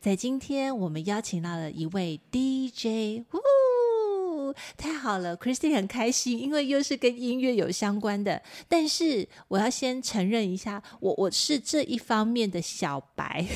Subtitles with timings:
[0.00, 8.42] 在今天，我们邀请到了一位 DJ，呜，太好了，Christine 很开心，因为又是跟音乐有相关的。
[8.68, 13.46] 但是我要先承认一下，我我是这一方面的小白，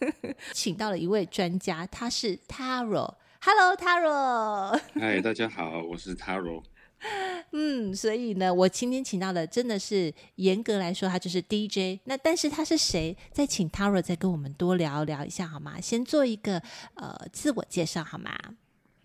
[0.52, 3.14] 请到了一位专家，他是 Taro。
[3.42, 4.80] Hello，Taro。
[4.94, 6.62] 嗨，大家好，我是 Taro。
[7.52, 12.00] 嗯，所以呢，我今天请到的真的是严格来说，他就是 DJ。
[12.04, 13.16] 那但是他是谁？
[13.32, 15.80] 再请 Taro 再跟我们多聊聊一下好吗？
[15.80, 16.62] 先做一个
[16.94, 18.30] 呃自我介绍好吗？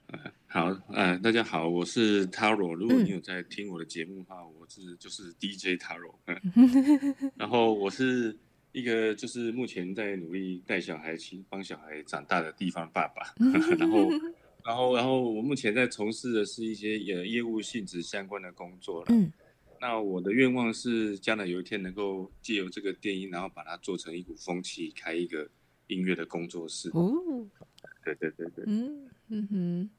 [0.07, 2.75] 呃、好，呃，大家好，我是 Taro。
[2.75, 6.13] 如果你有在听我的节目的话，嗯、我是就是 DJ Taro。
[7.35, 8.37] 然后我是
[8.71, 11.15] 一个就是目前在努力带小孩、
[11.49, 13.33] 帮小孩长大的地方爸爸。
[13.79, 14.09] 然后。
[14.65, 19.05] 然后，然后我目前在从事的是一些呃业务性质相关的工作了。
[19.09, 19.31] 嗯，
[19.79, 25.47] 那我的愿望是将来有一天能够借由这个电音，然后把它做成一股风气，开一个
[25.85, 26.89] 音乐的工作室。
[26.95, 27.13] 哦，
[28.03, 29.89] 对对对对，嗯嗯哼，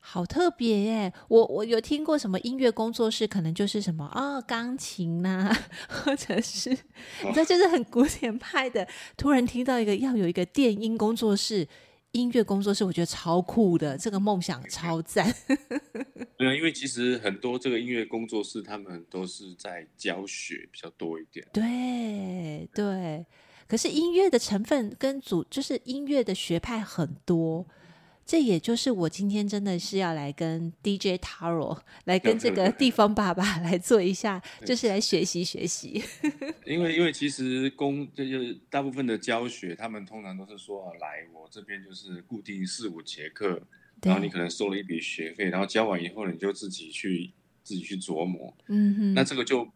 [0.00, 1.12] 好特别耶！
[1.28, 5.56] 我我有听过什么音乐工作室，可能就是什么哦，钢琴呐、啊，
[5.88, 8.88] 或者是你知道，就是很古典派的。
[9.16, 11.68] 突然听到一个要有一个电音工作室。
[12.14, 15.34] 音乐工作室，我觉得超酷的，这个梦想超赞。
[16.38, 21.46] 对啊，因为其实很多这个音乐工作室，他们都是在教学比较多一点。
[21.52, 23.26] 对对，
[23.68, 27.66] 可是音乐的成分跟组，就是音乐的学派很多。
[28.26, 36.02] 这也就是我今天真的是要来跟 DJ Taro 来跟这个地 方爸爸来做一下，就是来学习学习。
[36.64, 43.60] 因为因为其实公就是大部分的教学，他们通常都是说来我这边就是固定四五节课，
[44.02, 47.30] 然后你可能收了一笔学费，然后交完以后你就自己去
[47.62, 48.56] 自己去琢磨。
[48.68, 49.68] 嗯哼，那这个就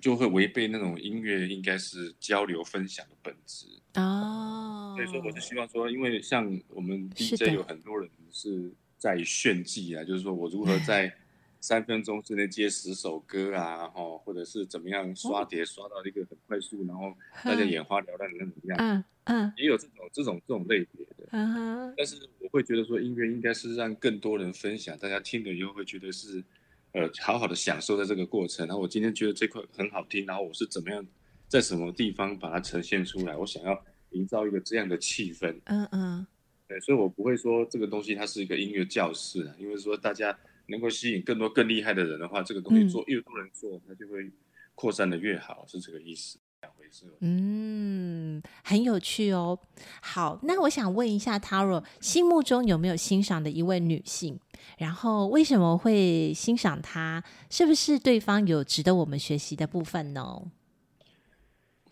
[0.00, 3.66] 就会违背那种音乐应该是交流分享的本质。
[3.96, 11.12] 哦，所以说我是希望说，因为像我们 DJ 有很多人是在炫技啊，就是说我如何在
[11.60, 17.12] 三分钟之内接十首歌啊，哈，或者是怎么样刷碟刷到一个很快速，然后
[17.42, 21.94] 大家眼花缭乱的那种样，嗯嗯，也有这种这种这种类别的，嗯哼。
[21.96, 26.44] 但是我会觉得说，音乐应该是让更多人分享，大家听了以后会觉得是
[26.92, 28.66] 呃好好的享受在这个过程。
[28.68, 31.04] 然后我今天觉得这块很好听，然后我是怎么样。
[31.48, 33.36] 在什么地方把它呈现出来？
[33.36, 35.54] 我想要营造一个这样的气氛。
[35.64, 36.26] 嗯嗯，
[36.68, 40.36] 对，所以我不会说这个东西它是一个音乐教室啊，因为说大家
[40.66, 44.30] 能够吸引更多更厉害的人的话，这个东西做越多人做，它就会
[44.74, 46.38] 扩散的越好，是这个意思。
[46.62, 47.04] 两回事。
[47.20, 49.58] 嗯，很有趣哦。
[50.00, 54.40] 好，那我想问一下 Taro，心目中有没有欣赏的一位女性？
[54.78, 57.22] 然后为什么会欣赏她？
[57.50, 60.50] 是不是对方有值得我们学习的部分呢？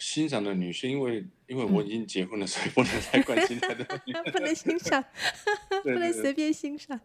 [0.07, 3.85] 欣赏的女性，因为因为我已经结婚了，嗯、所以不能太关心她的，
[4.31, 5.03] 不能欣赏，
[5.83, 7.01] 不能随便欣赏。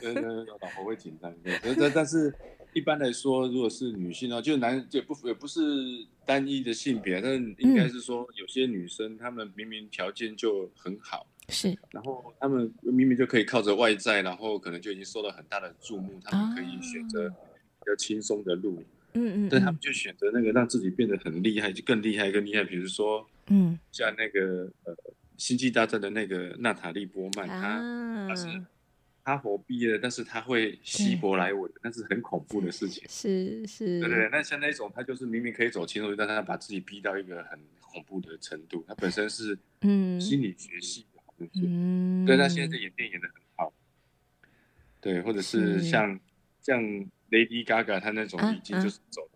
[0.00, 1.34] 对对，老婆会紧张。
[1.76, 2.32] 但但是
[2.72, 5.60] 一般来说，如果是女性呢，就男就不也不是
[6.24, 18.84] 单一的性别，但应该是说有些女生，她们明明条件就很好，是，然后她们明明就可以靠着外在，然后可能就已经受到很大的注目，她们可以选择比较轻松的路。
[19.16, 22.62] 嗯嗯，但他们就选择那个让自己变得很厉害，就更厉害更厉害。
[22.62, 24.94] 比如说，嗯，像那个呃，
[25.38, 28.46] 《星际大战》的那个娜塔莉波曼，她她是
[29.22, 33.02] 哈佛毕业的，但是她会希伯来文，那是很恐怖的事情。
[33.08, 34.28] 是是，对对。
[34.30, 38.84] 那像那种，她就是明明可以走轻松，但她把自己逼到一个很恐怖的程度。
[38.86, 41.06] 她本身是嗯心理学系
[41.38, 43.72] 的，嗯，对，她现在在演电影演的很好。
[45.00, 46.20] 对，或者是像
[46.60, 47.06] 像。
[47.30, 49.28] Lady Gaga，她那种已经就是走，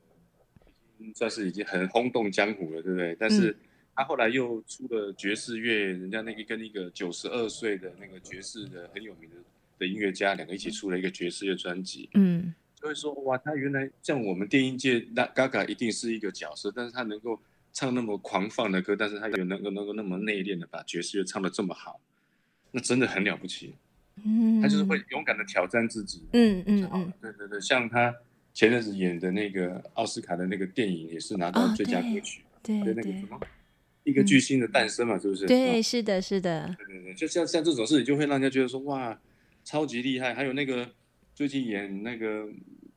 [1.14, 3.16] 算是已经很轰动江湖了，对不对？
[3.19, 3.56] 但是
[3.94, 9.37] 她后来又出了爵士乐，人家那个跟一个九十二岁的那个爵士的很有名的
[9.78, 12.08] 的音乐家，两个一起出了一个爵士乐专辑。
[12.14, 17.40] 嗯，就会说哇，他原来像我们电音界，那 Gaga 一定是一个角色，但是他能够
[17.72, 22.00] 唱那么狂放的歌，但是他又能够能够那么内敛的把爵士乐唱的这么好，
[22.72, 23.75] 那真的很了不起。
[24.24, 26.26] 嗯，他就是会勇敢的挑战自己。
[26.32, 28.14] 嗯嗯嗯，对对对，像他
[28.52, 32.42] 前阵子演的那个奥斯卡的那个电影，也是拿到最佳歌曲。
[32.62, 33.40] 对对，那个什么
[34.04, 35.46] 一个巨星的诞生嘛，嗯、是不是？
[35.46, 36.74] 对，是的，是的。
[36.78, 39.18] 对对对，就像像这种事情，就会让人家觉得说哇，
[39.64, 40.34] 超级厉害。
[40.34, 40.86] 还有那个
[41.34, 42.46] 最近演那个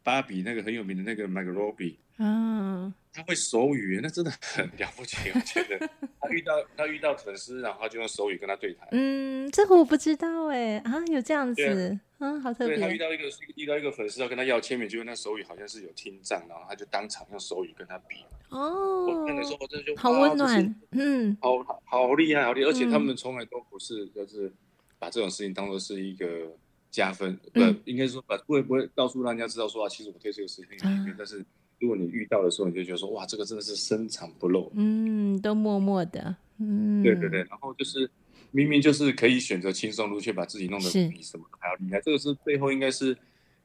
[0.01, 5.17] 芭比那个很有名的那个 Margot Robbie，嗯，他会手语，那真的很了不起。
[5.33, 5.89] 我觉得
[6.19, 8.87] 他遇到他遇到粉丝，然后他就用手语跟他对谈。
[8.91, 11.99] 嗯，这个我不知道哎啊，有这样子。
[12.17, 12.75] 嗯，好特别。
[12.75, 13.23] 对，他遇到一个
[13.55, 18.15] 遇到一个粉丝要跟他要签名，结果那手语好像是有听障，然后他就当场用手语跟他比。
[18.49, 24.51] 哦，我看的时候我真的就好温暖，嗯，好好好厉害，好厉害，而且他们从来都不是就是
[24.97, 26.55] 把这种事情当做是一个
[26.89, 31.43] 加分，不应该说把不会不会告诉让人家知道说啊，其实我对这个事情很有兴趣，但是
[31.83, 38.09] 如果你遇到的时候，你就觉得说哇，这个真的是深藏不露，嗯，都默默的，嗯，对对对，然后就是。
[38.55, 41.99] 明明就是可以选择轻松路，却把自己弄得比什么还要厉害。
[42.01, 43.17] 这个是背后应该是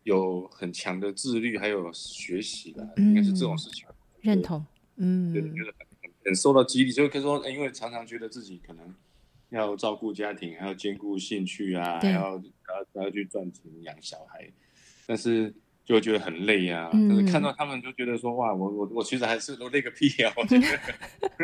[0.05, 3.87] 有很强的自律，还有学习的，应该是这种事情。
[4.23, 4.65] 认同，
[4.97, 8.95] 嗯，对，觉得很很受到激励，就可以说，因为常常觉得自己可能
[9.51, 14.51] 要照顾家庭，还要兼顾兴趣啊，还要还要还要去赚钱养小孩，
[15.07, 15.55] 但是。
[15.89, 20.35] 就会觉得很累呀、啊，但是看到他们就觉得说哇，我我我其实还是都累个屁呀、啊！
[20.37, 20.67] 我觉得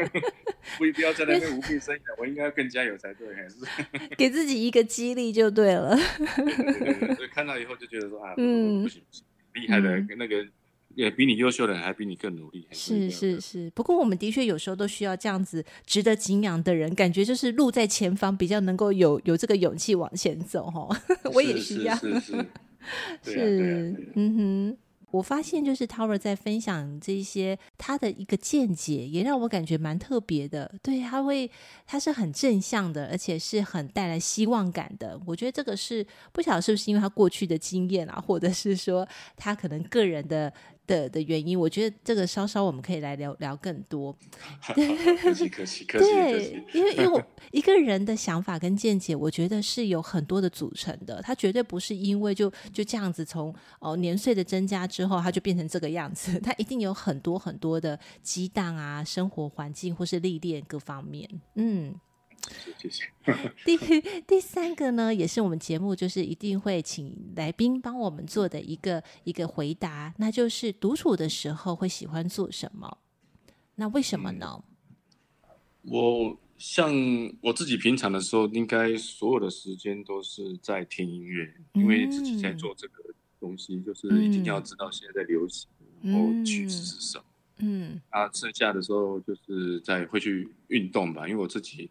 [0.76, 3.56] 不不要在那边无病呻吟，我应该要更加有才对，还是
[4.18, 5.96] 给自己一个激励就对了。
[5.96, 9.24] 对对对，所以看到以后就觉得说啊，嗯，不行不行，
[9.54, 10.46] 厉害的那个
[10.94, 12.66] 也比你优秀的人还比你更努力。
[12.70, 20.86] 是是是，不过我们的确有时候都需要这样子值得敬仰的人，感觉就是路在前方，比较能够有有这个勇气往前走哈。
[21.32, 21.96] 我也需要。
[21.96, 22.46] 是是是。
[23.22, 24.76] 是，嗯哼，
[25.10, 30.74] 我发现就是 Tower 在分享这些他的一个见解，也让我感觉蛮特别的。
[30.82, 31.50] 对，他会，
[31.86, 35.20] 他是很正向的，而且是很带来希望感的。
[35.26, 40.52] 我觉得这个是不晓得是不是因为他过去的经验啊，或者是说他可能个人的。
[40.86, 44.14] 的的原因，我觉得这个稍稍我们可以来聊聊更多。
[44.62, 46.04] 客气客气客气。
[46.04, 47.22] 对，因为因为我
[47.52, 51.20] 一个人的想法跟见解，我觉得是有很多的组成的。
[51.22, 56.38] 他绝对不是因为就就这样子从哦年岁的增加之后，他就变成这个样子。
[56.44, 61.28] 他一定有很多很多的激荡啊，生活环境或是历练各方面。
[61.54, 61.94] 嗯。
[62.78, 63.04] 谢谢。
[63.64, 63.76] 第
[64.26, 72.98] 第三个呢，也是我们节目就是一定会请来宾帮我们做的一个一个回答，那就是独处的时候会喜欢做什么？
[73.76, 74.62] 那为什么呢？
[75.82, 76.92] 我像
[77.40, 83.02] 我自己平常的时候，应该所有的时间都是在听音乐，因为自己在做这个
[83.40, 85.68] 东西，就是一定要知道现在在流行，
[86.02, 87.24] 然后曲子是什么。
[87.58, 91.90] 嗯，啊，剩下的时候就是在会去运动吧，因为我自己。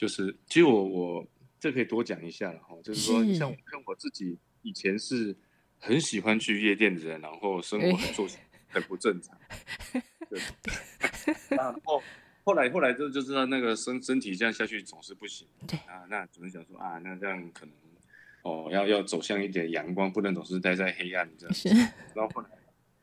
[0.00, 5.36] 就是，其实我我这可以多讲一下了哈，就是说，像我看我自己以前是
[5.78, 8.38] 很喜欢去夜店的人，然后生活很作息
[8.68, 9.38] 很不正常，
[10.30, 10.40] 对，
[11.54, 12.02] 然后
[12.44, 15.78] 后来后来就就知道那个身身体这样下去总是不行，对。
[15.80, 17.74] 啊，那只能想说啊，那这样可能
[18.40, 21.68] 哦要要走向一点阳光，不能总是待在黑暗这样，是，
[22.14, 22.48] 然后后来，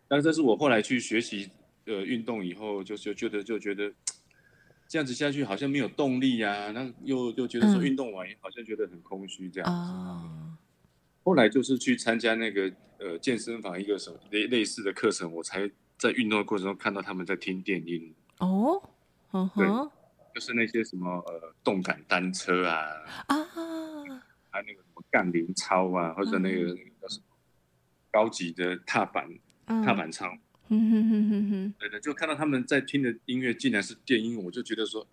[0.08, 1.52] 但是这是我后来去学习
[1.86, 3.94] 呃运动以后，就就觉得就觉得。
[4.88, 10.63] 这样子下去好像没有动力呀、啊，那又又觉得说运动完好像觉得很空虚这样子。
[11.24, 18.16] 后来就是去参加那个呃健身房一个什么类类似的课程，我才在运动的过程中看到他们在听电音。
[18.39, 18.81] 哦，
[19.34, 19.68] 嗯、对，
[20.34, 22.88] 就是那些什么呃动感单车啊
[23.27, 23.36] 啊，
[24.50, 26.70] 还有那个什么杠铃操啊，或者那个
[27.01, 27.25] 叫什么
[28.10, 29.27] 高级的踏板、
[29.65, 30.27] 嗯、踏板操。
[30.27, 35.07] 嗯哼哼哼哼，对的，就看到他们在听的音乐竟然是电音，我就觉得说，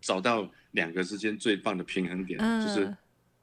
[0.00, 2.94] 找到两个之间最棒的平衡点，嗯、就是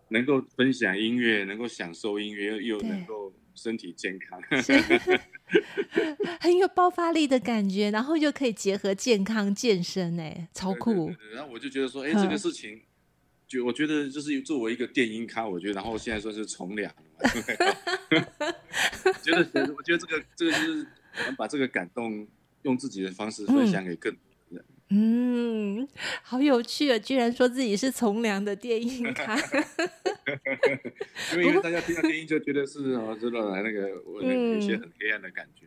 [0.10, 4.40] 能够分享音乐，能够享受音乐，又又能够身体健康，
[6.40, 10.94] 很有爆发力的感觉，然后又可以结合健康健身，哎，超酷。
[10.94, 12.82] 对对对对，然后我就觉得说，哎，这个事情，
[13.48, 16.94] 就我觉得就是作为一个电音咖，我觉得，然后现在说是从良，
[19.24, 20.88] 觉得我觉得这个这个就是。
[21.36, 22.28] 能把这个感动
[22.64, 24.66] 用自己的方式分享给更多人。
[24.90, 25.88] 嗯，嗯，
[26.22, 27.00] 好有趣啊！
[27.00, 29.36] 居然说自己是从良的电影咖，
[31.34, 35.66] 因为大家听到电音就觉得是哦，知道来那个我有些很黑暗的感觉。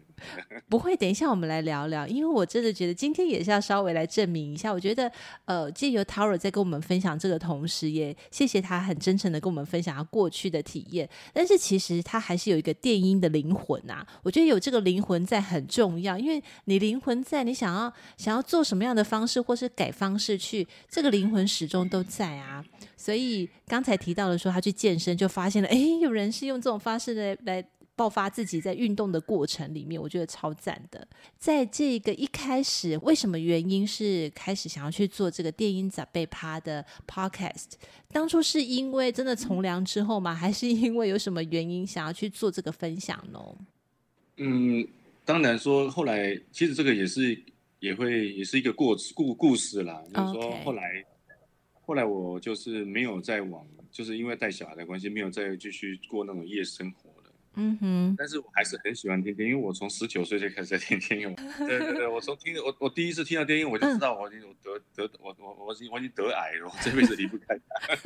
[0.69, 4.73] 不会，等一下我们来聊聊，因为我真的觉得今天也是要稍微来证明一下。
[4.73, 5.11] 我觉得，
[5.45, 11.09] 呃，借由 Tower 在跟我们分享这个同时，也谢谢他很真诚的跟我们分享他过去的体验。
[11.33, 22.65] 但是其实他还是有一个电音的灵魂、啊，我觉得有这个灵魂在很重要，因为你灵魂在，你想要想要做什么样的方式，或是改方式去，这个灵魂始终都在啊。
[22.97, 27.65] 所以刚才提到的说他去健身，就发现了，哎，有人是用这种方式来来。
[27.99, 31.07] 爆发自己在运动的过程里面，我觉得超赞的。
[31.37, 37.73] 在这个一开始，为什么原因是开始想要去做这个电音长辈趴的 podcast？
[38.13, 40.33] 当初是因为真的从良之后吗？
[40.33, 43.41] 还是因为有什么原因想要去做这个分享呢？
[44.37, 44.87] 嗯，
[45.25, 47.43] 当然说后来其实这个也是
[47.81, 50.01] 也会也是一个过故故事啦。
[50.15, 51.05] 就是说后来。
[51.89, 57.08] 后来我就是没有再往，就是因为带小孩的关系，没有再继续过那种夜生活了。
[57.59, 58.15] 嗯哼。
[58.17, 61.35] 但是我还是很喜欢听电音，因为我从十九岁就开始在听电音。
[61.59, 67.95] 对对对，我从听我我第一次听到电音，我就知道我已经得得我我我已经我已经得癌了，我这辈子离不开它。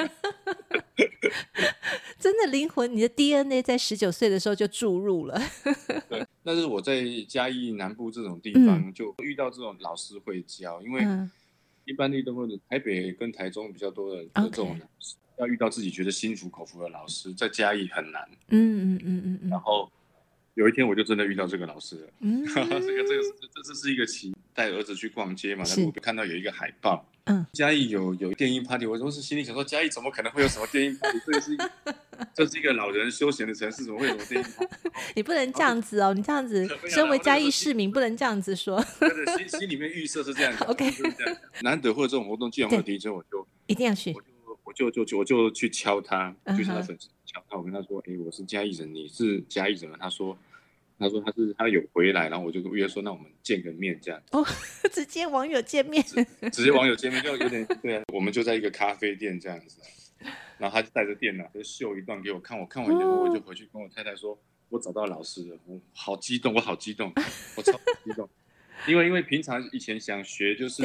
[2.18, 5.40] 真的灵魂，你的 DNA 在十九岁的时候就注入了。
[6.08, 11.02] 对，但是我在嘉义南部这种地方，嗯、就遇到这种老师会教，因为。
[11.04, 11.30] 嗯
[11.84, 18.28] 一般的都会，台北跟台中比较多的这种老师，要遇到自己觉得心服口服的老师，在嘉义很难。
[18.48, 19.50] 嗯嗯嗯嗯。
[19.50, 19.90] 然后
[20.54, 22.08] 有一天我就真的遇到这个老师了。
[22.20, 22.44] 嗯。
[22.46, 27.08] 这个这个是这这是一个奇，带儿子去逛街嘛，然后我看到有一个海报。
[27.24, 27.44] 嗯。
[27.52, 31.18] 嘉义有有电音 party，我当时心里想说，嘉义怎么可能会有什么电音 party？
[31.26, 31.56] 这是
[32.34, 34.74] 这是一个老人休闲的城市，怎么会有电音 party？
[35.14, 38.84] 你不能这样子哦，你这样子， 身为嘉义市民不能这样子说。
[39.38, 40.64] 心心里面预设是这样子。
[40.70, 40.90] OK。
[41.62, 44.12] 难得会有这种活动，既然会有 DJ，我就一定要去。
[44.12, 44.26] 我就
[44.80, 50.36] 我就就我就去敲他，就是他粉丝敲他，我跟他说：“哎，我是嘉义人，你是嘉义人吗？”他说
[50.98, 54.44] ：“他说他是他有回来，然后我就约说，那我们见个面这样。”哦，
[54.90, 56.02] 直接网友见面，
[56.52, 58.02] 直接网友见面就有点对啊。
[58.12, 59.80] 我们就在一个咖啡店这样子，
[60.58, 64.38] 然后他就带着电脑就秀一段给我看，我看完以后我就回去跟我太太说。
[64.68, 67.12] 我找到老师了，我好激动，我好激动，
[67.56, 68.26] 我超激动，
[68.88, 70.82] 因为因为平常以前想学，就是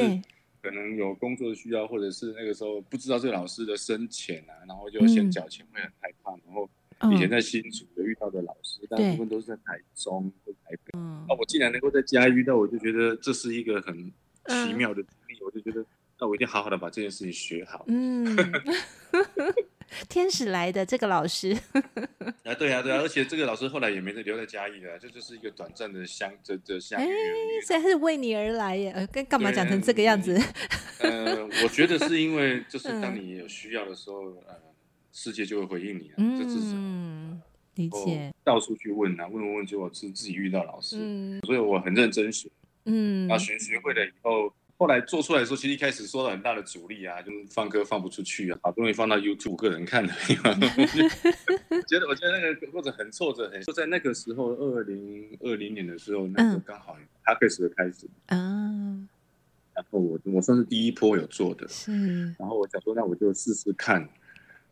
[0.62, 6.68] 可能有工作的需要，或者是那个时候不知道这个老师的深浅啊，然后就先缴钱会很害怕，然后
[7.12, 10.98] 以前在新竹的遇到的老师，大部分都是在台中或台北，
[11.28, 14.12] 那我既然能够在家遇到，我就觉得这是一个很
[14.48, 15.84] 奇妙的经历，我就觉得
[16.20, 17.84] 那我一定好好的把这件事情学好。
[17.88, 18.36] 嗯。
[20.08, 21.56] 天使来的这个老师
[22.44, 27.04] 啊，对啊，对啊，而且这个老师后来也没留在嘉义了，这就是一个短暂的相这这相遇。
[27.10, 27.16] 哎，
[27.66, 30.38] 所以他是为你而来耶，呃，干干嘛讲成这个样子？
[31.00, 34.54] 呃，我觉得是因为就是当你有需要的时候，呃，
[35.12, 37.42] 世界就会回应你，嗯，这是嗯，
[37.74, 38.32] 理解。
[38.44, 42.48] 到处去问啊，问问问，结果是自己遇到老师，嗯，所以我很认真学，
[42.84, 44.52] 嗯，啊学学会了以后。
[44.78, 50.12] 后来做出来的时候，其实一开始受到很大的阻力啊，就放歌放不出去啊，好不容易放到 YouTube 个人看的，
[51.88, 58.36] 觉得我觉得那个过程很挫折，很就在那个时候，二零二零年的时候，那个刚好 Podcast 的开始啊，
[59.74, 61.92] 然后我我算是第一波有做的，是，
[62.38, 64.08] 然后我想说，那我就试试看，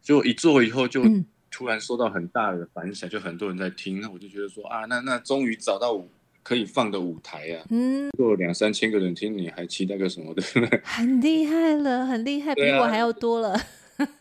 [0.01, 1.03] 就一做以后就
[1.51, 6.09] 突然收到很大的反响，就很多人在听，那我就觉得说啊，那那终于找到我。
[6.47, 10.41] 可以放的舞台啊，嗯，如果两三千个人听，你还期待个什么的？
[10.85, 13.61] 很厉害了，很厉害，比我还要多了。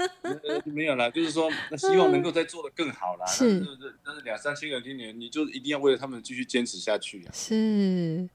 [0.66, 3.26] 没有啦，就是说，那希望能够再做的更好啦。
[3.28, 3.96] 是，是不是？
[4.04, 7.30] 但是两三千个人听你，你就一定要为了他们继续坚持下去啊。
[7.32, 8.28] 是，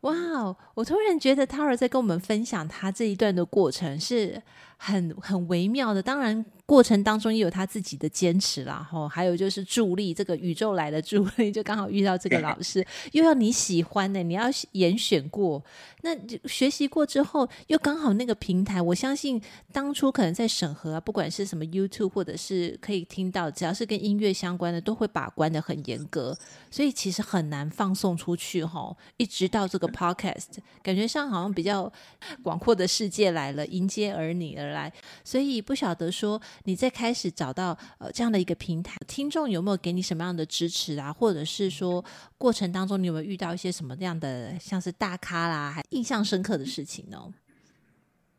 [0.00, 0.56] 哇哦！
[0.74, 4.42] 我突然觉得 Tara 在跟我们分享他这一段的过程是
[4.78, 6.44] 很很微妙的，当然。
[6.68, 15.64] 过程当中也有他自己的坚持啦，吼，还有就是助力，这个宇宙来的助力，就刚好遇到这个老师，又要你喜欢的，你要严选过，
[16.02, 16.14] 那
[16.46, 19.40] 学习过之后，又刚好那个平台，我相信
[19.72, 26.36] 当初可能在审核啊，不管是什么 YouTube 或者是可以听到，只要是跟音乐相关的，都会把关的很严格，
[26.70, 31.90] 所以其实很难放送出去，吼，一直到这个 Podcast，感觉上好像比较
[32.42, 34.92] 广阔的世界来了，迎接而你而来，
[35.24, 36.38] 所以不晓得说。
[36.64, 41.12] 你在开始找到呃这样的一个平台，听众有没有给你什么样的支持啊？
[41.12, 42.04] 或者是说
[42.36, 47.18] 过程当中你有没有遇到一些什么样的像是大咖啦，还印象深刻的事情呢？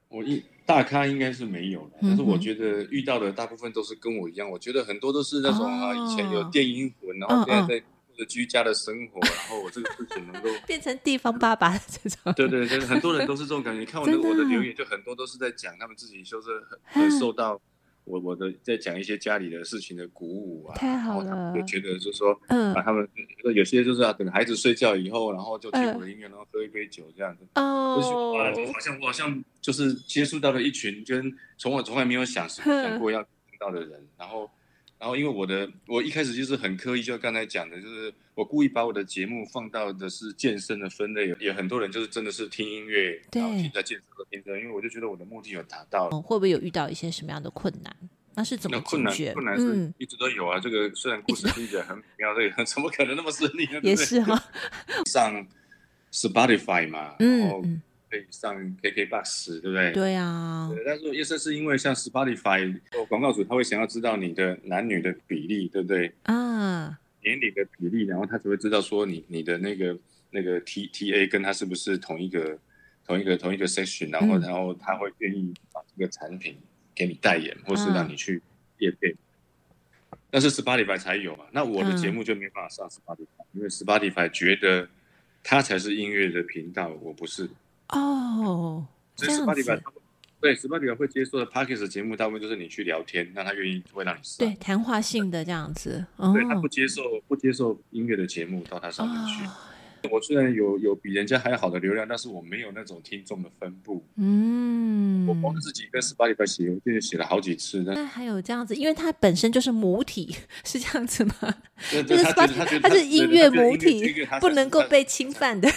[0.09, 13.79] 我一大咖应该是没有的，但是我觉得遇到的大部分都是跟我一样，我觉得很多都是那种啊，以前有电音魂，然后现在在过着居家的生活，然后我这个事情能够 变成地方爸爸这种，对对对，很多人都是这种感觉。
[13.79, 16.59] 你看我的我的留言，就很多都是在讲他们自己就是
[16.93, 17.61] 很很受到。
[18.09, 23.07] 我我的在讲一些家里的事情的鼓舞啊，太好了，就觉得就是说，嗯，把他们
[23.55, 27.45] 有些就是要等孩子睡觉以后，然后就听我的音乐，然后喝一杯酒这样子。
[27.55, 34.49] 哦，哇，就好像我好像就是接触到了一群跟从我从来没有想想过要听到的人，然后。
[34.99, 46.09] 然后，因为我的我一开始就是很刻意，就刚才讲的，就是我故意把我的节目放到的是健身的分类，也很多人就是真的是听音乐，然后听在健身和听着，因为我就觉得我的目的有达到。
[46.09, 47.95] 会不会有遇到一些什么样的困难？
[48.35, 49.15] 那是怎么困难？
[49.33, 50.59] 困难是一直都有啊。
[50.59, 53.79] 嗯、这个虽然故事听起来很美妙，这个 怎么可能那么顺利呢？
[53.81, 55.47] 也是哈、哦，上
[56.11, 57.63] Spotify 嘛，嗯、然后
[58.09, 59.91] 可以上 KKBox，对不对？
[59.91, 60.69] 对啊。
[60.73, 66.11] 对但是意思是因为像 Spotify 广告主他会想要知道你的男女的比例，对不对？
[66.23, 69.97] 啊，年龄的比例，然后他才会知道说你你的那个
[70.31, 72.57] 那个 T T A 跟他是不是同一个
[73.05, 76.57] 同一个同一个 section，然后、嗯、然后他会愿意把这个产品。
[76.95, 78.41] 给你代言，或是让你去
[78.79, 79.15] 业配，
[80.09, 81.45] 啊、但是 Spotify 才有嘛？
[81.53, 84.89] 那我的节目就没办法上 Spotify，、嗯、因为 Spotify 觉得
[85.41, 87.49] 它才是音乐的频道，我不是。
[87.89, 89.79] 哦，所以 Spotify
[90.41, 94.37] 对 Spotify 会接受的 Podcast 节目，大部分就是你去聊天，那他愿意会让你上。
[94.47, 96.05] 对，谈话性的这样子。
[96.15, 99.45] 哦、对他不接受不接受音乐的节目到他上面去。
[99.45, 99.51] 哦
[100.09, 104.01] 我虽然有有比人家还好的流量，但是我没有那种听众的分布。
[104.15, 107.83] 嗯，我光自己跟十八礼拜写邮件写了好几次。
[107.85, 111.33] 那还有这样子，因为它本身就是母体，是这样子吗？
[111.91, 115.69] 对对，他觉得它是音乐母体，不能够被侵犯的。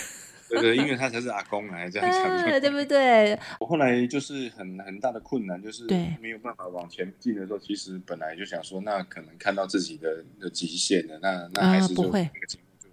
[0.61, 3.39] 对对，因为他才是阿公来这样讲，对不对？
[3.61, 5.87] 我后来就是很很大的困难，就是
[6.21, 12.29] 没有办法往前进的时候，其实本来就想说，那可能看到自己的的极限了，那那还是不会。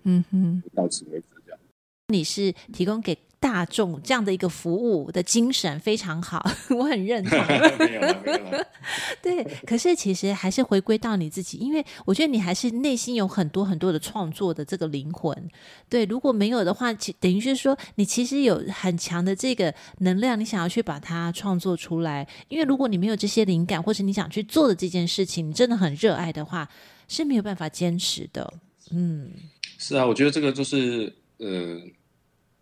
[0.04, 1.60] 嗯哼，到此为止这样。
[2.08, 6.46] 你是提供给大众这样的一个服务的精神非常好，
[6.77, 7.38] 我很认同。
[7.79, 8.67] 没有了，没有了。
[9.22, 15.50] 对，可是其实还是回归到你自己，因为我觉得你还是内心有很多很多的创作的这个灵魂。
[15.88, 22.27] 对，如果没有的话，其等于是说你其实有很强的这个能量，你想要去把它创作出来。
[22.50, 26.67] 因为如果你没有这些灵感，或者你想去做的这件事情，你真的很热爱的话，
[27.08, 28.53] 是没有办法坚持的。
[28.91, 29.31] 嗯。
[29.77, 31.79] 是啊，我觉得这个就是呃，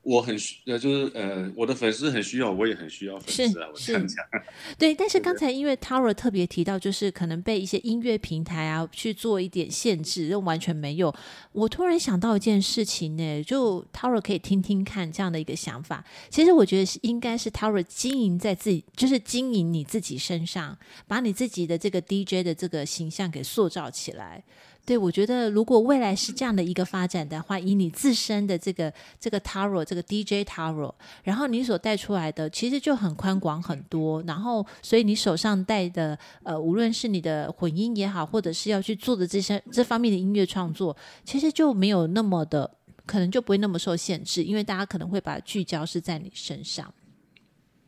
[0.07, 3.65] 我很需呃，就是呃，我的粉丝很需要，我也很需要粉丝啊。
[3.65, 4.25] 是我这样讲。
[4.79, 11.13] 对，但是刚才因为 Tara 特别提到，就是可能被一些音乐平台啊去做一点限制，又完全没有。
[11.51, 16.05] 我突然想到一件事情呢，就 Tara 可以听听看这样的一个想法。
[16.29, 24.41] 其实我觉得是应该是 Tara 经营在自己，就是经营你自己身上，把你自己的这个 DJ 的这个形象给塑造起来。
[24.87, 40.95] 对，我觉得如果未来是这样的一个发展的话，以你自身的这个这个 Taro 这个 DJ Taro，然后你所带出来的其实就很宽广很多，然后所以你手上带的呃，无论是你的混音也好，或者是要去做的这些这方面的音乐创作，
[41.25, 42.71] 其实就没有那么的，
[43.05, 46.93] 可能就不会那么受限制，因为大家可能会把聚焦是在你身上。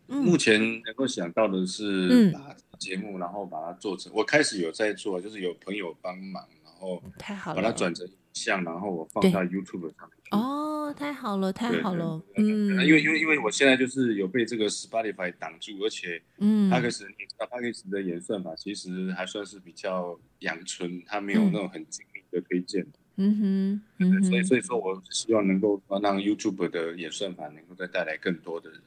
[0.09, 6.43] 嗯，目前能够想到的是把节目，然后把它做成，嗯，我开始有在做，就是有朋友帮忙。
[6.79, 7.61] 哦，太好了！
[7.61, 10.29] 把它转成影像，然后我放到 YouTube 上面去。
[10.31, 12.21] 哦，太好了，太好了。
[12.37, 22.85] 嗯，因为因为因为我现在就是有被这个 Spotify 挡住，而且嗯，Podcast 你知道 Podcast 的演算法其实还算是比较阳春，它没有那种很精密的推荐。
[23.17, 28.81] 嗯哼，嗯哼，所以所以说我希望能够让 YouTube 的演算法能够再带来更多的人。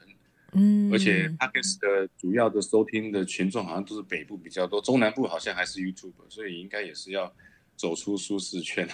[0.55, 7.33] 嗯，而且 Podcast 的主要的收听的群众好像都是北部比较多，中南部好像还是 YouTube，所以应该也是要。
[7.83, 8.89] 走出舒适圈。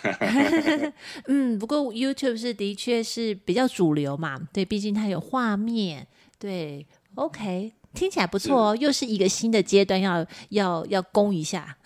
[1.29, 6.07] 嗯，不过 YouTube 是的确是比较主流嘛，对，毕竟它有画面，
[6.38, 11.77] 对，OK，听起来不错哦，是又是一个新的阶段要，要要要攻一下。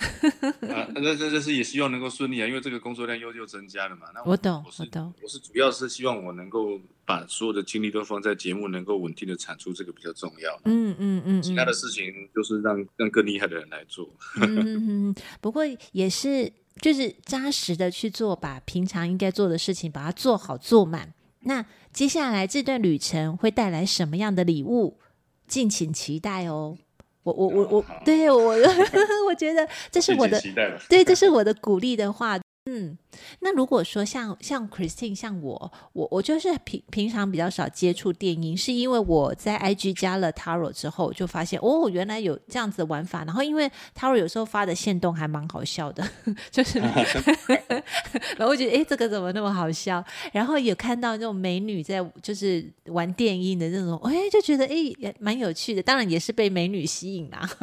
[0.69, 4.07] 啊， 那这这是也希望能够顺利啊，因为这个工作量又又增加了嘛。
[4.15, 10.53] 那我，我懂，我，我懂，我是主要是希望我能够把所有的精力都放在节目能够稳定的产出，这个比较重要。
[10.65, 14.09] 嗯嗯嗯，嗯嗯其他的事情就是让让更厉害的人来做。
[14.41, 15.63] 嗯嗯，不过
[15.93, 16.53] 也是。
[16.81, 21.13] 就是扎实的去做，把平常应该做的事情把它做好做满。
[21.41, 21.63] 那
[21.93, 24.99] 接下来这段旅程会带来什么样的礼物？
[25.47, 26.77] 敬请期待哦！
[27.25, 28.55] 我我我我，对我
[29.29, 30.41] 我觉得这是我的，
[30.89, 32.39] 对，这是我的鼓励的话。
[32.71, 32.97] 嗯，
[33.41, 43.25] 那如果说像像 Christine，像我，我我就是平平常比较少接触电音，是因为我在 IG 加了 Taro 之后，就发现哦，原来有这样子的玩法。
[43.25, 46.09] 然后因为 Taro 有时候发的线动还蛮好笑的，
[46.51, 46.79] 就是，
[48.37, 50.05] 然后我觉得哎，这个怎么那么好笑？
[50.33, 55.83] 然后也看到那种美女在就是玩电音的那种，哎，就觉得哎也蛮有趣的。
[55.83, 57.49] 当然也是被美女吸引啦，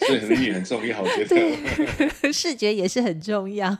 [0.00, 1.28] 所以美女很重要，我觉得
[2.20, 3.76] 对视觉也是很重要。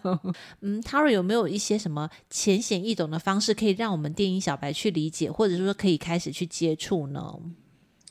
[0.60, 7.40] 嗯，Taro 有没有一些什么浅显易懂的方式，可以让我们电影小白去理解，或者说可以开始去接触呢？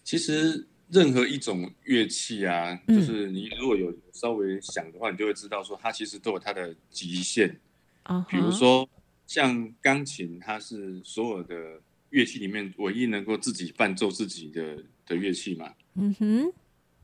[0.04, 7.60] 其实任何一种乐器啊，嗯、就是你如果有稍微想的话，你就会知道说它其实都有它的极限。
[8.04, 8.88] 啊、uh，huh、比如说
[9.26, 11.56] 像钢琴，它是所有的
[12.12, 15.74] 乐器里面唯一能够自己伴奏自己的的乐器嘛。
[15.96, 16.54] 嗯哼、uh。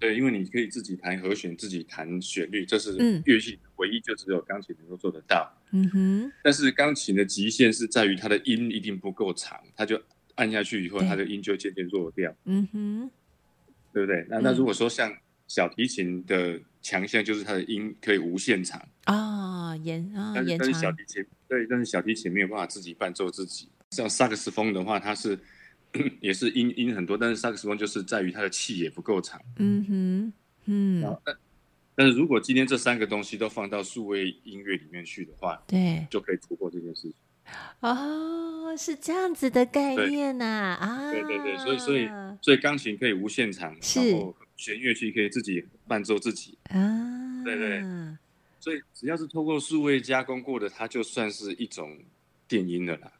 [0.03, 5.49] 对，因为你可以自己弹和弦，自己弹旋律，这是乐器唯一就只有钢琴能够做得到。
[5.71, 6.31] 嗯哼。
[6.43, 10.01] 但是钢琴的极限是在于它的音一定不够长，它就
[10.35, 12.35] 按下去以后，它的音就渐渐弱掉。
[12.43, 13.11] 嗯哼。
[13.93, 14.25] 对不对？
[14.27, 15.15] 那那如果说像
[15.47, 20.57] 小提琴的强项就是它的音可以无限长啊，延啊延长。
[20.57, 23.69] 但是小提琴对，但是小提琴没有办法自己伴奏自己。
[23.91, 25.39] 像萨克斯风的话，它是
[26.19, 29.41] 也是音音很多，但是萨克斯风就是在于它的气也不够长。
[29.57, 30.33] 嗯哼，
[30.65, 31.17] 嗯。
[31.23, 31.35] 但
[31.95, 37.13] 但是如果今天这三个东西都放到数位音乐里面去的话，对，就可以突破这件事情。
[37.81, 40.45] 哦，是这样子的概念呐
[40.79, 41.11] 啊，啊！
[41.11, 42.09] 对对对，所以所以
[42.41, 47.83] 所以钢琴可以无限长，然后弦乐器可以自己伴奏自己啊，对对，
[48.59, 51.99] 所以只要是透过数位加工过的，它就算是一种
[52.47, 53.11] 电音的啦。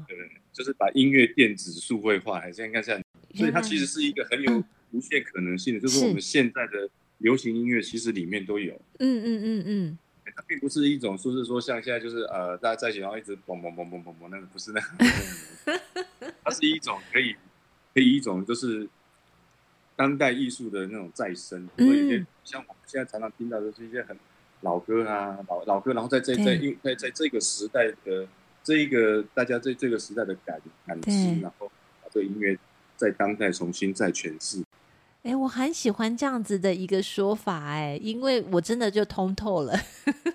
[0.00, 0.16] 哦，对，
[0.52, 3.02] 就是把音乐电子数位化，还是应该这样，
[3.34, 8.74] 所以它其实是一个很有无限可能性的，就是我们现在的流行音乐其实里面都有。
[8.98, 9.98] 嗯嗯嗯嗯。
[10.36, 15.80] 它并不是一种说是说像现在就是呃大家在一起然后一直嘣嘣嘣嘣嘣嘣那个不是那个，
[16.44, 17.34] 它是一种可以
[17.92, 18.88] 可以一种就是
[19.96, 24.16] 当代艺术的那种再生，所以像我们现在常常听到的是一些很
[24.60, 28.28] 老歌啊老老歌，然后在在在在在在这个时代的
[28.62, 31.70] 这一个大家对这个时代的感感知，然后
[32.02, 32.56] 把这个音乐
[32.96, 34.62] 在当代重新再诠释。
[35.22, 39.78] 哎，我很喜欢这样子的一个说法，哎，因为我真的就通透了。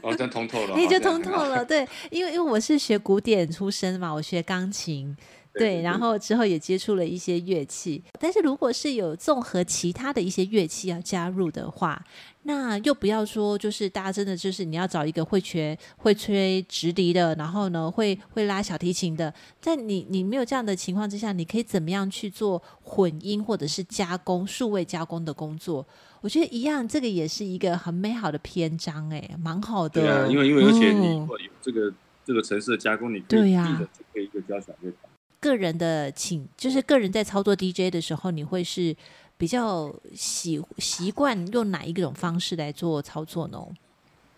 [0.01, 5.15] 哦，真通透了， 你就通透了，对，因为因为我是学古典出身嘛，我学钢琴。
[5.57, 12.03] 对，然后之后也接触了一些乐器，但是如果是有综合其他的一些乐器要加入的话，
[12.43, 25.85] 那又不要说，就是大家真的就是你要找一个会学会吹直笛的，然后呢会会拉小提琴的，在你你没有这样的情况之下，你可以怎么样去做混音或者是加工数位加工的工作？
[26.21, 30.01] 我觉得一样，这个也是一个很美好的篇章，哎，蛮好的。
[30.01, 35.14] 对啊，因为因为而且你如果有这个、嗯、这个城市的加工，你可以立刻就可以一个交响乐团。
[35.45, 38.95] 个人的请，就是个人在操作 DJ 的时候，你会是
[39.37, 43.59] 比较习习惯用哪一种方式来做操作呢？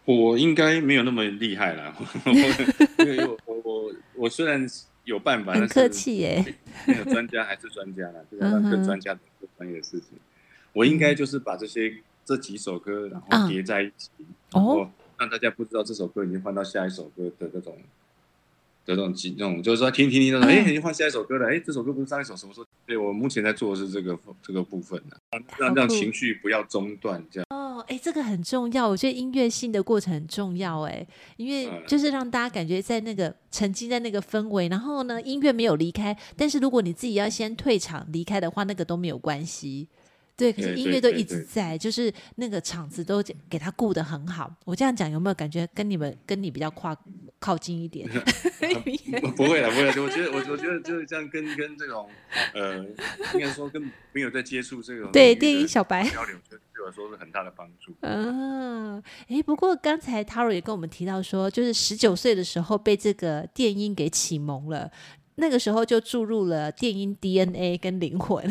[0.04, 1.96] 我应该没有那么厉害啦，
[3.00, 4.68] 因为我我我我虽然
[5.06, 6.44] 有办法，很客气耶，
[6.86, 10.10] 没有专家还是专家啦，就是让更专家做专业的事情。
[10.74, 11.94] 我应该就是把这些
[12.26, 14.10] 这几首歌，然后叠在一起，
[14.52, 17.78] 然后让大家不知道这首歌已经换到下一首歌的这种。
[18.88, 22.66] 这种几种，就是说听听听，哎，你换下一首歌了，哎，这首歌不是上一首什么时候？
[22.86, 25.18] 对，我目前在做的是这个这个部分的，
[25.60, 27.46] 让让情绪不要中断，这样。
[27.50, 39.90] 哦，哎，这个很重要，我觉得音乐性的过程很重要，哎，因为就是让大家感觉在那个沉浸在那个氛围，然后呢，音乐没有离开，但是如果你自己要先退场离开的话，那个都没有关系。
[40.38, 44.50] 对，可是音乐都一直在，就是那个场子都给他顾得很好。
[44.66, 46.96] 我这样讲有没有感觉跟你们跟你比较跨
[47.40, 48.08] 靠近一点？
[49.36, 49.94] 不会了，不会了。
[50.02, 52.10] 我觉得我我觉得就是这样跟，跟跟这种
[52.54, 52.78] 呃，
[53.34, 57.94] 应该说跟没有在接触这种对电音小白交流，对我说是很大的帮助。
[58.02, 64.92] 嗯，哎，不过刚才 Taro 也跟我们提到说，就是十九岁的时候被这个电音给启蒙了。
[65.40, 68.44] 那个时候就注入了电音 DNA 跟灵魂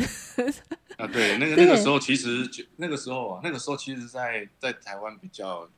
[0.95, 5.69] 啊，对，那个 那个时候其实就那个时候啊，那个时候其实在在台湾比较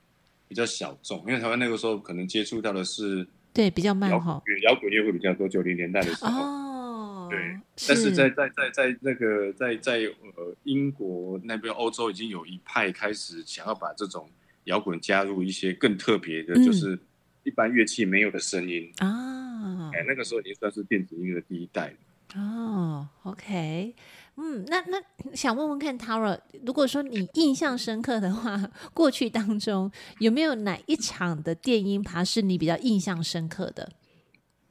[0.49, 7.39] 比较小众，因为台湾那个时候可能接触到的是对比较慢哈，摇滚乐会比较多，九零年代的时候哦，对，
[7.87, 9.99] 但是在在在在那个在在
[10.35, 14.27] 呃英国那边欧洲已经有一派开始想要把这种
[14.65, 16.99] 摇滚加入一些更特别的，就是
[17.43, 19.91] 一般乐器没有的声音啊。
[19.93, 21.93] 哎，那个时候已经算是电子音乐的第一代
[22.35, 23.07] 哦。
[23.23, 23.93] OK，
[24.41, 24.97] 嗯，那那
[25.35, 33.91] 想问问看，Tara，如果说你印象深刻的话，过去当中有没有哪一场的电音趴是你比较印象深刻的？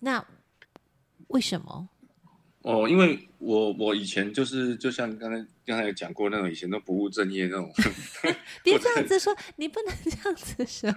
[0.00, 0.24] 那
[1.26, 1.90] 为什么？
[2.62, 7.70] 哦，因为我我以前就是就像刚才刚才有讲过那种以前都不务正业那种，
[8.64, 10.90] 别这样子说，你不能这样子说。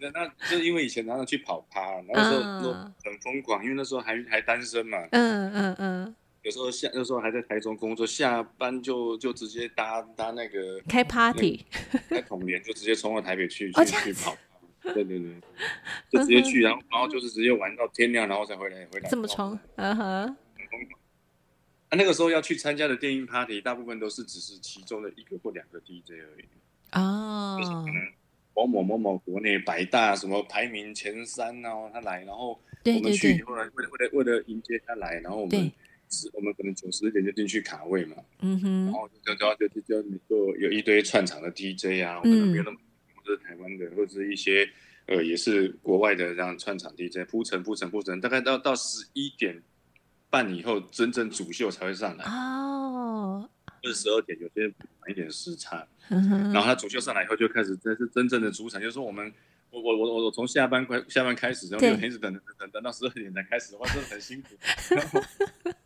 [0.00, 2.72] 那那就因为以前常常去跑趴，那时候都
[3.04, 4.98] 很疯狂，因为那时候还还单身嘛。
[5.12, 6.16] 嗯嗯嗯。
[6.46, 11.66] 有时候下那时候还在台中工作，下班就就直接搭搭那个开 party，
[12.08, 14.36] 开统联就直接冲到台北去去去跑。
[14.80, 15.34] 对对对，
[16.08, 19.10] 就直接去，然后然后就是直接玩到天亮，然后才回来回来。
[19.10, 19.58] 这么冲？
[19.74, 20.36] 嗯哼。
[20.56, 21.00] 很疯狂。
[21.88, 26.44] 啊，那个时候要去参加的电音 party，大部分都是只是其中的一个或两个 DJ 而已。
[26.92, 27.58] 哦。
[28.54, 32.50] 某某某某国内百大什么排名前三哦，他来，然后
[32.84, 35.72] 我们去以，后呢为了为了为了迎接他来，然后我们
[36.10, 42.78] 十，我们可能九十点就进去卡位嘛，嗯哼，然后就就就就就就有一堆串场的 DJ 啊，可能没有那么，
[43.16, 44.68] 或者是台湾的，或者是一些
[45.06, 49.62] 呃也是国外的这样串场 DJ 铺陈铺陈铺陈，大概到到十一点
[50.30, 52.24] 半以后，真正主秀才会上来。
[52.24, 53.48] 哦，
[53.82, 54.66] 就是十二点，有些
[55.00, 59.32] 晚一点时差， 嗯，然后他主秀上来以后就开始这是真正的主场，就是说我们。
[59.68, 64.48] 我我我我从下班快下班开始，然后就一直等等等等到十二点才开始的话，真的很辛苦。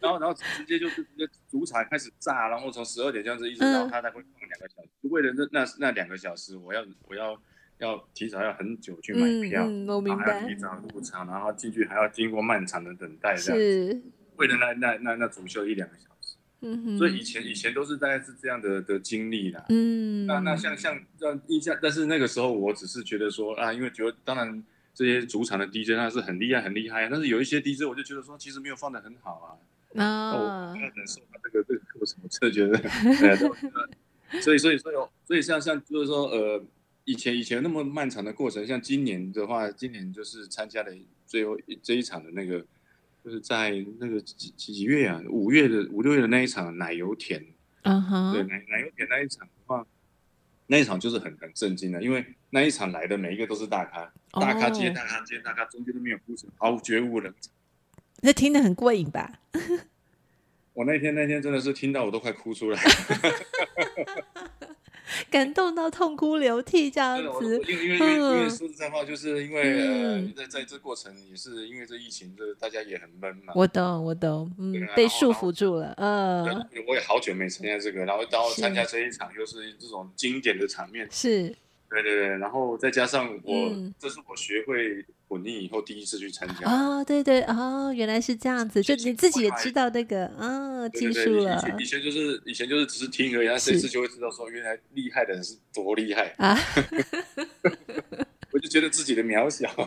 [0.00, 4.88] 然后然后，直接就是直接主场开始炸，然后从十二点这样子一直到他才会放两个小时。
[5.02, 7.40] 嗯、为了那那那两个小时，我要我要
[7.78, 14.02] 要提早要很久去买票，嗯嗯、我明白，还要提早入场，然后进去还要经过漫长的等待，这样子。
[14.36, 16.08] 为了那那那那主秀一两个小时。
[16.98, 19.64] 所以以前以前都是大概是这样的的经历啦。
[19.70, 24.62] 嗯，那那像像这样印象，但是那个时候我只是觉得说啊，因为觉得当然
[25.00, 29.56] 这些主场的 DJ 那是很厉害很厉害，但是有一些 DJ 我就觉得说其实没有放的很好啊。
[29.94, 36.62] 那，我忍受他这个这个过程，我真的觉得，所以所以所以所以像像就是说呃，
[37.04, 40.92] 以前以前那么漫长的过程，像今年的话，今年就是参加了
[41.26, 42.64] 最后这一场的那个。
[43.22, 47.44] 就是在那个几几月啊，五月的五六月的那一场奶油田，
[47.82, 49.46] 嗯哼，对奶奶油田那一场
[50.70, 54.04] 那一场就是很很震惊的，因为那一场来的每一个都是大咖，
[54.34, 57.34] 哦、大咖接大咖接大咖，中间都没有铺陈，毫无觉悟的，
[58.20, 59.40] 那听得很过瘾吧？
[60.72, 62.80] 我那天那天真的是听到我都快哭出来。
[65.32, 73.52] 感动到痛哭流涕这样子，因为因为因为说实在话，就是因为呃，在在这过程也是因为这疫情，这大家也很闷嘛。
[73.54, 76.44] 我懂我懂，嗯，被束缚住了，嗯。
[76.88, 81.54] 我也好久没参加这个，然后然后参加这一场又是这种经典的场面，是。
[81.88, 86.68] 对对对，然后再加上我，这是我学会混音以后第一次去参加。
[86.68, 91.56] 哦，对对哦，原来是这样子，就你自己也知道那个啊技术了。
[91.78, 96.58] 以前就是以前就是只是听而已，然后这次就会知道说，原来厉害的人是多厉害啊！
[98.50, 99.70] 我就觉得自己的渺小。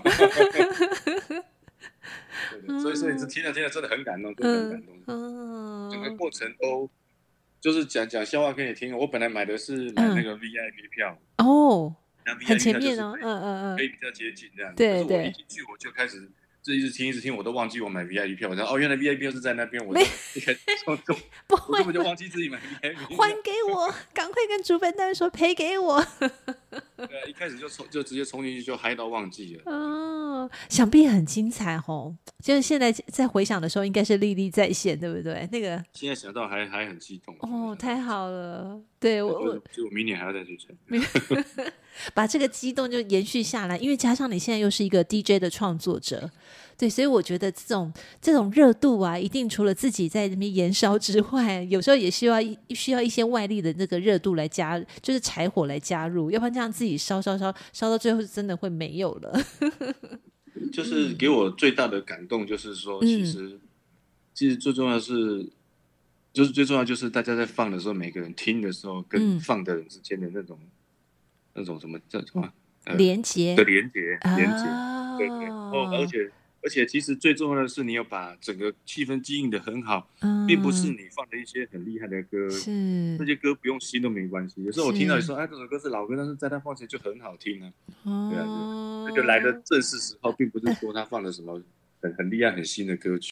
[2.82, 4.96] 所以所以听了听了真的很感动，真的很感动。
[5.08, 6.90] 嗯，整个过程都。
[7.60, 8.94] 就是讲讲笑话给你听。
[8.98, 11.96] 我本来买的是买那个 VIP 票哦，
[12.46, 14.74] 很前面哦，嗯嗯嗯，可以比较接近这样。
[14.76, 15.18] 对对。
[15.18, 16.30] 我一进去我就开始
[16.62, 18.50] 这一直听一直听，我都忘记我买 VIP 票。
[18.50, 19.86] 我说哦，原来 VIP 票是在那边。
[19.86, 20.60] 我就一开始
[21.48, 23.16] 不会，根本就忘记自己买 VIP。
[23.18, 26.02] 还给我，赶快跟主办单位说赔给我。
[26.96, 29.64] 对啊，一开始就冲就直接冲进去就嗨到忘记了。
[30.44, 32.16] 哦，想必很精彩哦。
[32.42, 35.48] 就是现在在回想的时候，应该是历历在现，对不对？
[35.52, 38.80] 那个现在想到还还很激动哦，太好了！
[39.00, 40.76] 对我我就我明年还要再去参
[42.14, 46.30] 把这个激动就延续下来，因为加上你现在又是一个 DJ 的创作者，
[46.78, 59.40] 对，所以我觉得这种这种热度啊，一定除了自己在那边燃烧之外，有时候也需要需要一些外力的那个热度来加，就是柴火来加入，要不然这样自己烧烧烧烧到最后，真的会没有了。
[60.72, 63.62] 就是给我最大的感动，就是说，其实，嗯、
[64.34, 65.46] 其实最重要的是，
[66.32, 70.70] 就是最重要就是大家在放的时候，每个人听的时候，跟放的人之间的那种，嗯、
[71.56, 72.52] 那种什么叫什么
[72.86, 74.64] 呃连接的连接，连接，
[75.18, 76.32] 对对，哦，而且。
[76.64, 82.72] 而且其实最重要的是，你要把整个气氛经营的很好，嗯，并不是你放的一些很厉害的歌，是
[83.20, 84.64] 那些歌不用新都没关系。
[84.64, 87.74] 有时候我听到你说，哎，这首歌是老歌，但是在他放起来就很好听啊。
[88.04, 91.62] 哦，对啊，那就来的正是时候，并不是说他放了什么
[92.02, 93.32] 很很厉害、很新的歌曲。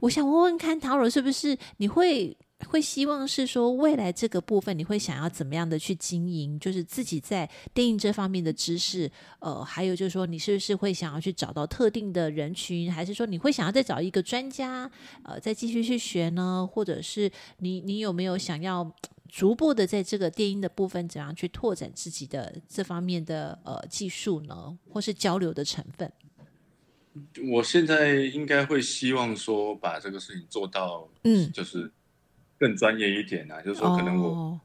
[0.00, 2.36] 我想问问看，陶柔是不是你会？
[2.68, 6.58] 会希望是说未来这个部分你会想要怎么样的去经营？
[6.58, 14.90] 就是自己在电影这方面的知识，呃，还有就是说你是不是会想要去找到特定的人群，还是说你会想要再找一个专家，
[15.24, 16.68] 呃，再继续去学呢？
[16.70, 18.90] 或者是你你有没有想要
[19.28, 24.78] 逐步的在这个电影的部分怎样去拓展自己的这方面的呃技术呢？
[24.88, 26.10] 或是交流的成分？
[27.50, 31.90] 我现在应该会希望说把这个事情做到，嗯，就是。
[32.62, 34.58] 更专业一点啊，就是说，可能我，oh.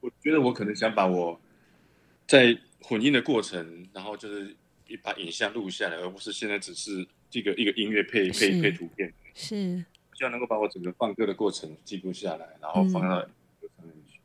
[0.00, 1.38] 我觉得我可能想把我
[2.26, 13.28] 在混音的过程，然后就是一把影像录下来，而不是现在只是这个一个音乐配配配图片，是，希望能够把我整个放歌的过程记录下来，然后放到上
[13.82, 14.18] 面去。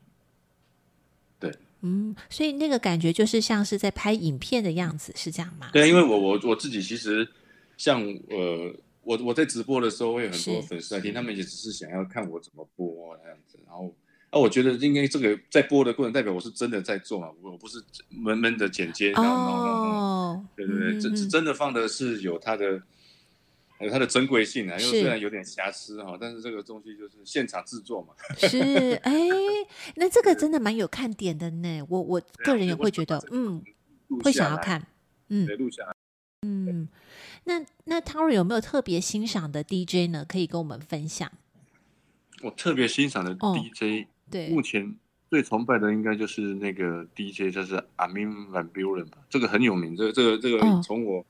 [1.38, 5.68] 对，嗯，所以那个感觉就是像是在拍影片的样子，是这样吗？
[5.74, 7.28] 对，因为我我我自己其实
[7.76, 8.74] 像呃。
[9.04, 13.58] 我我在直播的时候，会有很多粉丝来听，他们也只是想要看我怎么播这样子。
[13.66, 13.94] 然后，
[14.30, 19.12] 啊，我觉得应该这个在播的过程，代表我是真的在做嘛，我不是闷闷的剪接。
[19.12, 22.82] 哦，对对对，这、嗯、真的放的是有它的
[23.80, 28.14] 有它的珍贵性啊，因为虽然有点瑕疵哈，但是这个东西就是现场制作嘛。
[28.36, 28.58] 是，
[29.02, 29.12] 哎，
[29.96, 31.82] 那这个真的蛮有看点的呢。
[31.88, 33.62] 我我个人也会觉得，嗯，
[34.22, 34.86] 会想要看，
[35.28, 35.94] 嗯，录下来，
[36.42, 36.88] 嗯。
[37.44, 40.24] 那那 Taro 有没有特别欣赏的 DJ 呢？
[40.28, 41.30] 可以跟我们分享。
[42.42, 44.96] 我特别欣赏的 DJ，、哦、对，目前
[45.30, 49.18] 最崇拜的应该就是那个 DJ，就是 Armin van Buuren 吧。
[49.30, 51.20] 这个很有名，这个这个这个从我。
[51.20, 51.24] 哦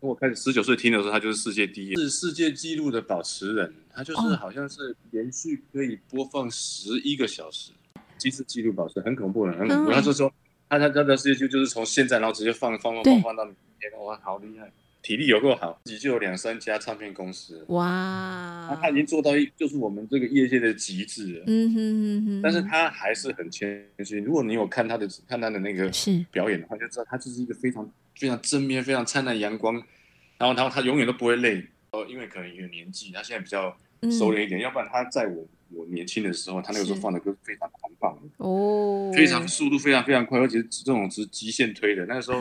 [0.00, 3.74] 我开始十九岁听的时候，他就是世界第一，是世界纪录的保持人。
[3.90, 7.72] 他就是好像是连续可以播放十一个小时，
[8.18, 9.90] 其实纪录保持很恐怖的，很恐怖。
[9.90, 10.30] 他就说，
[10.68, 14.70] 他他他的世界纪录就是从现在，然后直接放放放放放到明天，哇，好厉害，
[15.04, 21.44] 体力有够好，自己就有两三家唱片公司，哇，他他已经做到一，就是我们这个业界的极致了。
[21.46, 22.40] 嗯哼。
[22.42, 24.18] 但是他还是很谦虚。
[24.20, 25.90] 如果你有看他的看他的那个
[26.30, 27.86] 表演的话，就知道他就是一个非常
[28.16, 29.74] 非常正面、非常灿烂阳光。
[30.38, 33.76] 然后，然后他永远都不会累，呃，因为可能有年纪，他现在比较
[34.10, 34.58] 熟练一点。
[34.58, 42.06] 嗯、要不然他在我我年轻的时候，他那个时候放的歌非常狂放哦，非常速度非常非常快，而且这种是极限推的。
[42.06, 42.40] 那个时候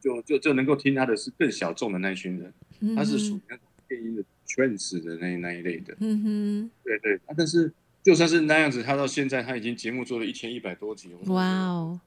[0.00, 5.94] 就就就能够听他的是更小众的那群人，嗯、他是属于那种电音的 trance 的那那一类的。
[6.00, 7.16] 嗯哼，对对。
[7.26, 11.10] 啊，但是就算是那样子，他到现在他已经节目做了一千一百多集。
[11.26, 12.00] 哇哦！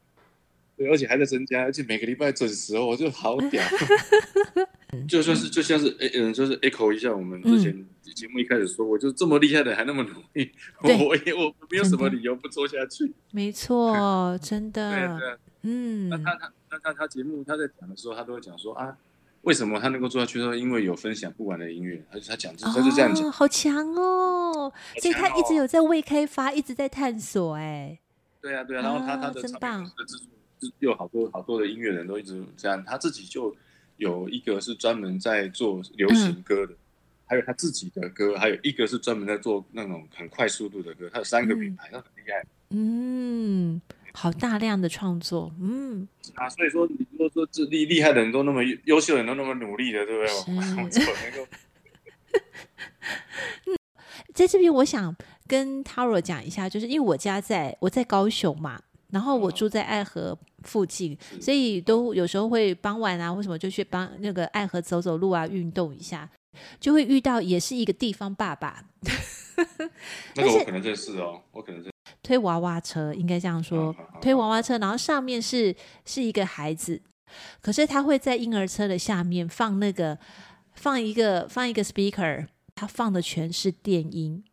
[0.78, 3.64] 对，而且还在增加，而且每个礼拜准时哦，我就好屌。
[5.08, 7.86] 就算是就像是诶嗯，就是 echo 一下我们之前
[8.16, 10.52] 节目一开始说过，嗯、就这么厉害的还那么努力，
[10.84, 13.12] 对我也我没有什么理由不做下去。
[13.32, 14.92] 没错， 真的。
[14.92, 16.10] 对啊，对啊嗯。
[16.10, 18.98] 那他他那他他节目他在讲的时候，他都会讲说啊，
[19.42, 20.40] 为什么他能够做下去？
[20.40, 24.72] 说因为有分享不完的音乐，而且他讲他就这样讲，哦，好强哦！
[25.02, 28.00] 所以他一直有在未开发，一直在探索，哎。
[28.42, 30.28] 对啊，对啊，然后他他的唱片的制作，
[30.80, 33.56] 有好多好多的音乐人都一直这样，他自己就。
[33.98, 36.78] 有一个是专门在做流行歌的，嗯、
[37.28, 41.10] 还有他自己的歌，还有一个是专门在做那种很快速度的歌。
[41.14, 42.46] 他有三个品牌，那、嗯、很厉害。
[42.72, 45.50] 嗯，好大量的创作。
[45.62, 50.92] 嗯啊，所以说你如果说这厉厉害的人都那么优秀的人都那么努力的，对不对？
[50.92, 51.02] 是
[54.36, 55.16] 在这边我想
[55.48, 58.82] 跟 Taro 讲一下，就是因为我家在我在高雄嘛。
[59.16, 66.30] 然后我住在爱河附近，嗯、所以都有时候会傍晚啊，为什么就去帮那个爱河走走路啊，运动一下，
[66.82, 68.84] 就会遇到也是一个地方爸爸。
[70.36, 71.92] 那个我可能认识哦，我可能认识。
[72.22, 75.74] 推娃娃车应该这样说，推娃娃车，然后上面是
[76.04, 77.02] 是一个孩子，
[77.62, 80.20] 可是他会在婴儿车的下面放那个
[80.74, 84.44] 放一个放一个 speaker，他放的全是电音。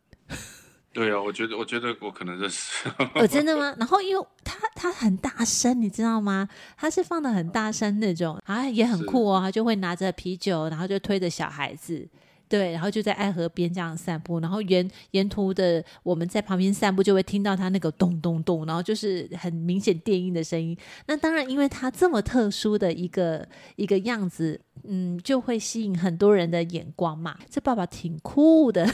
[0.93, 2.87] 对啊，我觉得，我觉得我可能认识。
[3.15, 3.73] 哦， 真的吗？
[3.79, 6.47] 然后因为他他很大声，你知道吗？
[6.77, 9.39] 他是放的很大声那种，啊，也很酷哦。
[9.41, 12.07] 他就会拿着啤酒，然后就推着小孩子。
[12.53, 20.77] 对，然后就在爱河边这样散步，然后沿沿途的我们在旁边散步，就会听到他那个咚咚咚，然后就是很明显电音的声音。
[21.07, 23.43] 那当然，因为他这么特殊的一个
[23.75, 27.39] 一个样子，嗯，就会吸引很多人的眼光嘛。
[27.49, 28.87] 这爸爸挺酷的。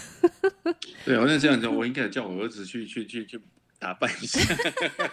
[1.03, 3.41] 对，我在这样讲，我应该叫我儿子去去去去。
[3.81, 4.41] 打扮一下，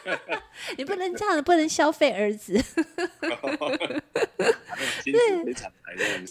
[0.77, 2.61] 你不能这样，不能消费儿子。
[5.12, 5.55] 对，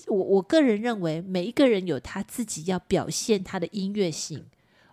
[0.07, 4.45] 我我个人认为，每一个人有他自己要表现他的音乐性。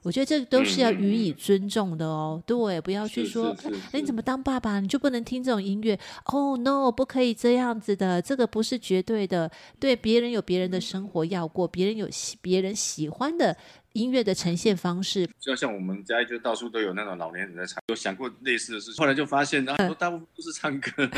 [0.05, 2.43] 我觉得这都是要予以尊重的哦。
[2.45, 3.57] 对，不要去说，
[3.93, 5.97] 哎，你怎么当爸爸你就不能听这种音乐？
[6.27, 9.49] 哦，no，不可以这样子的，这个不是绝对的。
[9.79, 12.09] 对，别人有别人的生活要过，别人有
[12.41, 13.57] 别人喜欢的
[13.93, 15.29] 音乐的呈现方式。
[15.39, 19.01] 就像我们家就到处都有那种老年人在唱，有想过类似的事情。
[19.01, 21.09] 后来就发现，然后大部分都是唱歌，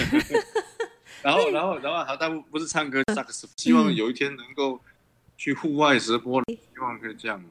[1.24, 3.48] 然后然后然后好，大部分不是唱歌，萨克斯。
[3.56, 4.78] 希望有一天能够
[5.38, 7.42] 去户外直播，希望可以这样。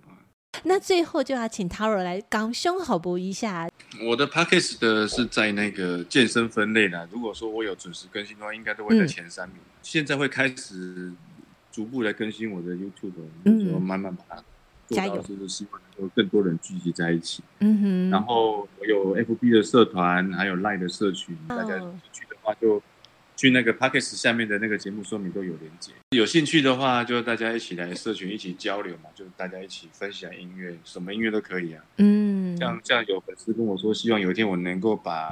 [0.66, 3.68] 那最后就要请 Taro 来刚胸好补一下。
[4.08, 7.08] 我的 package 的是在那个健身分类啦。
[7.12, 9.58] 如果说我有准时更新的话，应该都会在前三名。
[9.58, 11.12] 嗯、现在会开始
[11.72, 13.14] 逐步来更新我的 YouTube，
[13.46, 14.44] 嗯，就慢慢把它
[14.88, 17.42] 做到，就是希望能够更多人聚集在一起。
[17.60, 18.10] 嗯哼。
[18.12, 22.80] 然后我有 FB 的社团，还有 Line 的社群，哦、大家有兴趣的话就。
[23.44, 31.84] 去那个 p a c k a g e 下面的那个节目说明都有连接，有兴趣的话就大家一起来社群一起交流嘛，就大家一起分享音乐，什么音乐都可以啊。
[31.98, 35.30] 嗯，像像有粉丝跟我说，希望有一天我能够把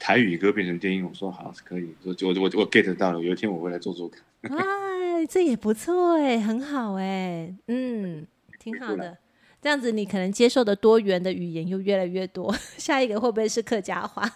[0.00, 4.20] 台语歌变成电音，我说好，可以，我我我我 get 到了，有一天我会来做做看。
[4.50, 8.26] 哎，这也不错哎，很好哎，嗯，
[8.58, 9.18] 挺好的。
[9.64, 12.54] 这样子，你可能接受的多元的语言又越来越多。
[12.76, 14.30] 下一个会不会是客家话？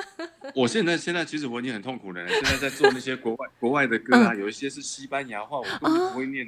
[0.54, 2.28] 我现在现在其实我已经很痛苦了。
[2.28, 6.46] 现在在做那些国外国外的歌啊，嗯、有一些是西班牙话，我根本不会念。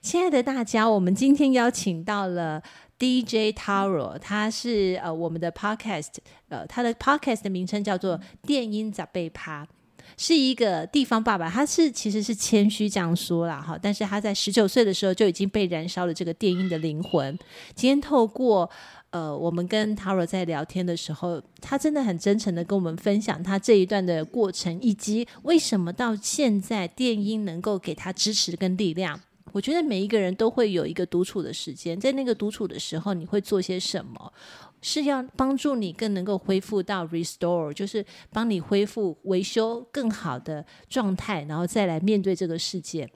[0.00, 2.62] 亲爱的大家，我们今天邀请到了
[3.00, 6.18] DJ Taro，他是呃我们的 Podcast，
[6.50, 9.66] 呃他的 Podcast 的名称叫做电音杂贝趴，
[10.16, 17.38] 是一个地方爸爸，他是其实是谦虚这样说啦哈，但是他在十九岁的时候就已经被燃烧了这个电音的灵魂。
[17.74, 18.68] 今天透过
[19.10, 29.20] 呃我们跟 Taro 在聊天的时候，他真的很真诚的跟我们分享他这一段的过程，以及为什么到现在电音能够给他支持跟力量。
[29.52, 34.32] 我觉得每一个人都会有一个独处的时间，在那个独处的时候，你会做些什么？
[34.82, 43.08] 是要帮助你更能够恢复到 restore，就是帮你恢复维修更好的状态，然后再来面对这个世界。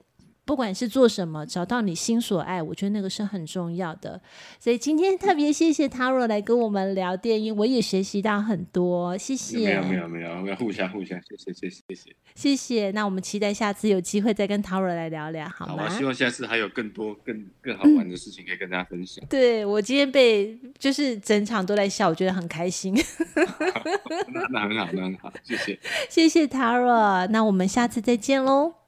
[0.47, 4.19] 不管是做什么，找到你心所爱，我觉得那个是很重要的。
[4.57, 9.17] 所以今天特别谢谢 Taro 来跟我们聊电音，我也学习到很多。
[9.17, 9.57] 谢谢。
[9.57, 12.15] 没有没有没有，我要互相互相，谢谢谢谢谢谢。
[12.33, 12.91] 谢谢。
[12.91, 15.89] 那我们期待下次有机会再跟 Taro 来聊聊，好吗？
[15.89, 19.21] 好，希望下次还有更多更更好玩的事情可以跟大家分享。
[19.25, 22.95] 嗯、对，我今天被就是整场都在笑，我觉得很开心。
[24.31, 25.77] 那那很好，那很好，谢谢。
[26.09, 28.86] 谢谢 Taro，那我们下次再见喽。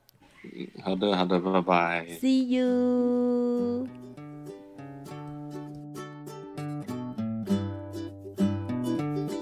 [0.83, 2.05] 好的，好的，拜拜。
[2.21, 3.87] See you。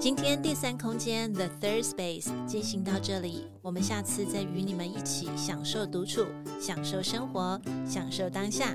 [0.00, 6.24] 今天第三空间 The Third Space 进行到这里，我们下次再与你们一起享受独处，
[6.60, 8.74] 享受生活，享受当下。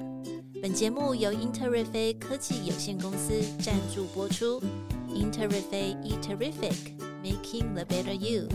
[0.62, 4.62] 本节目由 Interific 科技有限公司赞助播出。
[5.10, 8.48] Interific Eat Terrific，Making the Better You。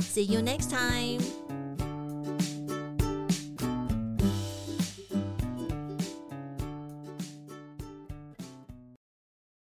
[0.00, 1.20] See you next time。